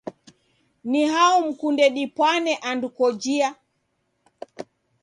[0.83, 3.55] Ni hao mkunde dipwane andu kojia?